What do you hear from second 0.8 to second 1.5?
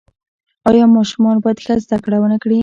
ماشومان